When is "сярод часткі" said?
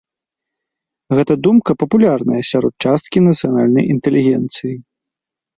2.53-3.23